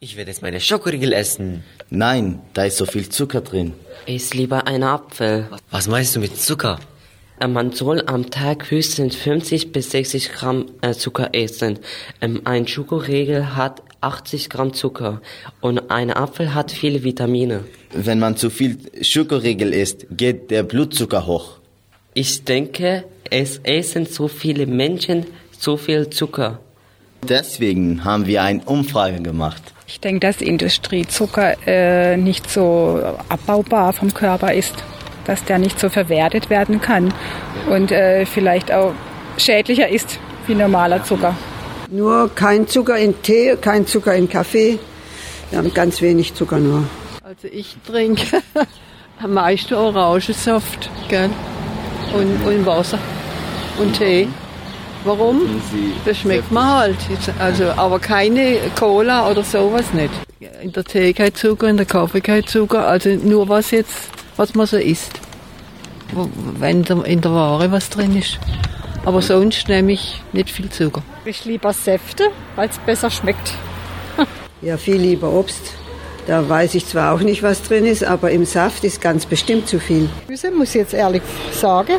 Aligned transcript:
Ich 0.00 0.16
werde 0.16 0.30
jetzt 0.30 0.42
meine 0.42 0.60
Schokoriegel 0.60 1.12
essen. 1.12 1.64
Nein, 1.90 2.40
da 2.54 2.64
ist 2.66 2.76
so 2.76 2.86
viel 2.86 3.08
Zucker 3.08 3.40
drin. 3.40 3.72
Iss 4.06 4.32
lieber 4.32 4.68
einen 4.68 4.84
Apfel. 4.84 5.48
Was 5.72 5.88
meinst 5.88 6.14
du 6.14 6.20
mit 6.20 6.36
Zucker? 6.36 6.78
Man 7.40 7.72
soll 7.72 8.04
am 8.06 8.30
Tag 8.30 8.70
höchstens 8.70 9.16
50 9.16 9.72
bis 9.72 9.90
60 9.90 10.30
Gramm 10.30 10.66
äh, 10.82 10.92
Zucker 10.92 11.30
essen. 11.32 11.80
Ähm, 12.20 12.42
Ein 12.44 12.68
Schokoriegel 12.68 13.56
hat 13.56 13.82
80 14.00 14.50
Gramm 14.50 14.72
Zucker 14.72 15.20
und 15.60 15.90
ein 15.90 16.12
Apfel 16.12 16.54
hat 16.54 16.70
viele 16.70 17.02
Vitamine. 17.02 17.64
Wenn 17.92 18.20
man 18.20 18.36
zu 18.36 18.50
viel 18.50 18.78
Schokoriegel 19.02 19.72
isst, 19.74 20.06
geht 20.12 20.52
der 20.52 20.62
Blutzucker 20.62 21.26
hoch. 21.26 21.58
Ich 22.14 22.44
denke, 22.44 23.02
es 23.30 23.58
essen 23.64 24.06
so 24.06 24.28
viele 24.28 24.66
Menschen 24.66 25.26
so 25.58 25.76
viel 25.76 26.08
Zucker. 26.10 26.60
Deswegen 27.22 28.04
haben 28.04 28.26
wir 28.26 28.42
eine 28.42 28.62
Umfrage 28.64 29.20
gemacht. 29.20 29.62
Ich 29.86 30.00
denke, 30.00 30.20
dass 30.20 30.40
Industriezucker 30.40 31.56
äh, 31.66 32.16
nicht 32.16 32.50
so 32.50 33.02
abbaubar 33.28 33.92
vom 33.92 34.12
Körper 34.12 34.52
ist, 34.52 34.74
dass 35.24 35.44
der 35.44 35.58
nicht 35.58 35.80
so 35.80 35.88
verwertet 35.88 36.50
werden 36.50 36.80
kann 36.80 37.12
und 37.70 37.90
äh, 37.90 38.24
vielleicht 38.26 38.70
auch 38.70 38.92
schädlicher 39.36 39.88
ist 39.88 40.18
wie 40.46 40.54
normaler 40.54 41.04
Zucker. 41.04 41.36
Nur 41.90 42.34
kein 42.34 42.66
Zucker 42.66 42.98
in 42.98 43.20
Tee, 43.22 43.56
kein 43.60 43.86
Zucker 43.86 44.14
in 44.14 44.28
Kaffee. 44.28 44.78
Wir 45.50 45.58
haben 45.58 45.72
ganz 45.72 46.02
wenig 46.02 46.34
Zucker 46.34 46.58
nur. 46.58 46.84
Also 47.22 47.48
ich 47.50 47.76
trinke 47.86 48.42
am 49.22 49.32
meisten 49.32 49.74
Orangensaft, 49.74 50.90
gell? 51.08 51.30
Und, 52.14 52.46
und 52.46 52.66
Wasser 52.66 52.98
und 53.78 53.96
Tee. 53.96 54.28
Warum? 55.04 55.62
Das 56.04 56.18
schmeckt 56.18 56.50
mir 56.50 56.76
halt. 56.78 56.96
Also, 57.38 57.64
aber 57.70 57.98
keine 57.98 58.58
Cola 58.78 59.30
oder 59.30 59.42
sowas 59.42 59.92
nicht. 59.92 60.10
In 60.62 60.72
der 60.72 60.84
Tee 60.84 61.12
kein 61.12 61.34
Zucker, 61.34 61.68
in 61.68 61.76
der 61.76 61.86
Kaffee 61.86 62.20
kein 62.20 62.46
Zucker. 62.46 62.86
Also 62.86 63.10
nur 63.10 63.48
was 63.48 63.70
jetzt, 63.70 64.08
was 64.36 64.54
man 64.54 64.66
so 64.66 64.76
isst. 64.76 65.20
Wenn 66.58 66.82
in 66.84 67.20
der 67.20 67.32
Ware 67.32 67.70
was 67.70 67.90
drin 67.90 68.16
ist. 68.16 68.38
Aber 69.04 69.22
sonst 69.22 69.68
nehme 69.68 69.92
ich 69.92 70.20
nicht 70.32 70.50
viel 70.50 70.68
Zucker. 70.68 71.02
Ich 71.24 71.44
lieber 71.44 71.72
Säfte, 71.72 72.28
weil 72.56 72.68
es 72.68 72.78
besser 72.78 73.10
schmeckt. 73.10 73.54
Ja, 74.60 74.76
viel 74.76 74.96
lieber 74.96 75.32
Obst. 75.32 75.74
Da 76.26 76.48
weiß 76.48 76.74
ich 76.74 76.84
zwar 76.84 77.14
auch 77.14 77.20
nicht, 77.20 77.44
was 77.44 77.62
drin 77.62 77.86
ist, 77.86 78.02
aber 78.02 78.32
im 78.32 78.44
Saft 78.44 78.82
ist 78.82 79.00
ganz 79.00 79.24
bestimmt 79.24 79.68
zu 79.68 79.78
viel. 79.78 80.10
Süße, 80.28 80.50
muss 80.50 80.70
ich 80.70 80.74
jetzt 80.74 80.94
ehrlich 80.94 81.22
sagen. 81.52 81.94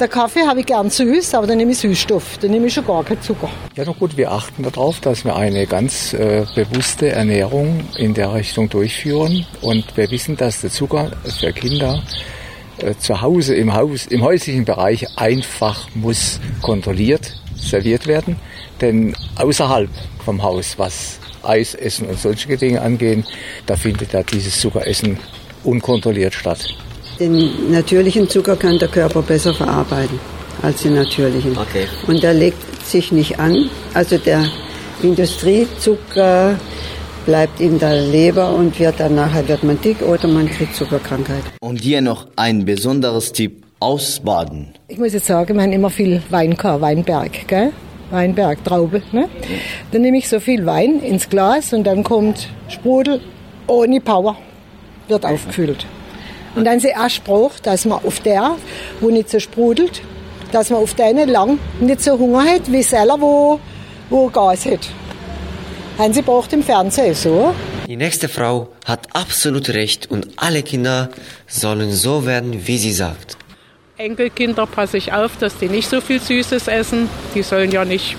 Der 0.00 0.08
Kaffee 0.08 0.46
habe 0.46 0.60
ich 0.60 0.66
gern 0.66 0.88
süß, 0.88 1.34
aber 1.34 1.46
dann 1.46 1.58
nehme 1.58 1.72
ich 1.72 1.78
Süßstoff. 1.78 2.38
Dann 2.38 2.52
nehme 2.52 2.68
ich 2.68 2.72
schon 2.72 2.86
gar 2.86 3.04
keinen 3.04 3.20
Zucker. 3.20 3.50
Ja, 3.76 3.84
na 3.86 3.92
gut, 3.92 4.16
wir 4.16 4.32
achten 4.32 4.62
darauf, 4.62 4.98
dass 5.00 5.26
wir 5.26 5.36
eine 5.36 5.66
ganz 5.66 6.14
äh, 6.14 6.46
bewusste 6.54 7.10
Ernährung 7.10 7.84
in 7.98 8.14
der 8.14 8.32
Richtung 8.32 8.70
durchführen. 8.70 9.44
Und 9.60 9.94
wir 9.98 10.10
wissen, 10.10 10.38
dass 10.38 10.62
der 10.62 10.70
Zucker 10.70 11.10
für 11.38 11.52
Kinder 11.52 12.02
äh, 12.78 12.94
zu 12.94 13.20
Hause 13.20 13.54
im 13.56 13.74
Haus, 13.74 14.06
im 14.06 14.22
häuslichen 14.22 14.64
Bereich 14.64 15.06
einfach 15.18 15.86
muss 15.94 16.40
kontrolliert 16.62 17.34
serviert 17.56 18.06
werden. 18.06 18.36
Denn 18.80 19.14
außerhalb 19.36 19.90
vom 20.24 20.42
Haus, 20.42 20.78
was 20.78 21.18
Eis 21.42 21.74
essen 21.74 22.08
und 22.08 22.18
solche 22.18 22.56
Dinge 22.56 22.80
angehen, 22.80 23.26
da 23.66 23.76
findet 23.76 24.14
ja 24.14 24.22
dieses 24.22 24.60
Zuckeressen 24.62 25.18
unkontrolliert 25.62 26.32
statt. 26.32 26.74
Den 27.20 27.70
natürlichen 27.70 28.28
Zucker 28.28 28.56
kann 28.56 28.78
der 28.78 28.88
Körper 28.88 29.20
besser 29.20 29.52
verarbeiten 29.52 30.18
als 30.62 30.82
den 30.82 30.94
natürlichen. 30.94 31.56
Okay. 31.56 31.86
Und 32.06 32.22
der 32.22 32.32
legt 32.32 32.86
sich 32.86 33.12
nicht 33.12 33.38
an. 33.38 33.68
Also 33.94 34.16
der 34.16 34.46
Industriezucker 35.02 36.58
bleibt 37.26 37.60
in 37.60 37.78
der 37.78 38.00
Leber 38.00 38.54
und 38.54 38.78
wird 38.80 38.98
dann 38.98 39.14
nachher 39.14 39.46
wird 39.46 39.62
man 39.62 39.78
dick 39.80 40.00
oder 40.02 40.26
man 40.28 40.48
kriegt 40.48 40.74
Zuckerkrankheit. 40.74 41.42
Und 41.60 41.82
hier 41.82 42.00
noch 42.00 42.26
ein 42.36 42.64
besonderes 42.64 43.32
Tipp. 43.32 43.64
Ausbaden. 43.82 44.74
Ich 44.88 44.98
muss 44.98 45.14
jetzt 45.14 45.24
sagen, 45.26 45.54
wir 45.54 45.62
haben 45.62 45.72
immer 45.72 45.88
viel 45.88 46.20
Wein 46.28 46.54
gehabt, 46.54 46.82
Weinberg, 46.82 47.48
gell? 47.48 47.72
Weinberg, 48.10 48.62
Traube, 48.62 49.00
ne? 49.10 49.26
Dann 49.90 50.02
nehme 50.02 50.18
ich 50.18 50.28
so 50.28 50.38
viel 50.38 50.66
Wein 50.66 51.00
ins 51.00 51.30
Glas 51.30 51.72
und 51.72 51.84
dann 51.84 52.04
kommt 52.04 52.48
Sprudel 52.68 53.22
ohne 53.66 54.02
Power, 54.02 54.36
wird 55.08 55.24
aufgefüllt. 55.24 55.86
Und 56.54 56.64
dann 56.64 56.78
ist 56.78 56.84
erst 56.84 57.16
Spruch, 57.16 57.52
dass 57.62 57.84
man 57.84 58.04
auf 58.04 58.20
der, 58.20 58.56
wo 59.00 59.10
nicht 59.10 59.30
so 59.30 59.38
sprudelt, 59.38 60.02
dass 60.52 60.70
man 60.70 60.80
auf 60.80 60.94
der 60.94 61.12
nicht 61.12 61.28
lang 61.28 61.58
nicht 61.80 62.02
so 62.02 62.18
Hunger 62.18 62.44
hat, 62.44 62.70
wie 62.70 62.82
selber, 62.82 63.20
wo, 63.20 63.60
wo 64.08 64.28
Gas 64.28 64.66
hat. 64.66 64.88
Haben 65.98 66.12
Sie 66.12 66.22
braucht 66.22 66.52
im 66.52 66.62
Fernsehen, 66.62 67.14
so? 67.14 67.54
Die 67.86 67.96
nächste 67.96 68.28
Frau 68.28 68.68
hat 68.84 69.08
absolut 69.12 69.68
recht 69.70 70.10
und 70.10 70.28
alle 70.36 70.62
Kinder 70.62 71.10
sollen 71.46 71.92
so 71.92 72.24
werden, 72.24 72.66
wie 72.66 72.78
sie 72.78 72.92
sagt. 72.92 73.36
Enkelkinder 73.98 74.66
passe 74.66 74.96
ich 74.96 75.12
auf, 75.12 75.36
dass 75.36 75.58
die 75.58 75.68
nicht 75.68 75.90
so 75.90 76.00
viel 76.00 76.20
Süßes 76.20 76.68
essen. 76.68 77.10
Die 77.34 77.42
sollen 77.42 77.70
ja 77.70 77.84
nicht 77.84 78.16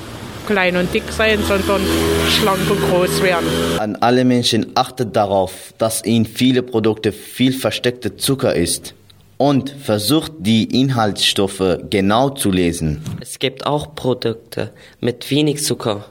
klein 0.47 0.75
und 0.77 0.93
dick 0.93 1.11
sein, 1.11 1.39
sondern 1.47 1.81
schlank 2.29 2.59
und 2.69 2.79
groß 2.89 3.21
werden. 3.21 3.47
An 3.79 3.95
alle 3.97 4.25
Menschen 4.25 4.71
achtet 4.75 5.15
darauf, 5.15 5.73
dass 5.77 6.01
in 6.01 6.25
viele 6.25 6.63
Produkte 6.63 7.11
viel 7.11 7.53
versteckter 7.53 8.17
Zucker 8.17 8.55
ist. 8.55 8.93
Und 9.37 9.71
versucht 9.71 10.33
die 10.37 10.65
Inhaltsstoffe 10.65 11.79
genau 11.89 12.29
zu 12.29 12.51
lesen. 12.51 13.01
Es 13.21 13.39
gibt 13.39 13.65
auch 13.65 13.95
Produkte 13.95 14.71
mit 14.99 15.31
wenig 15.31 15.63
Zucker. 15.63 16.05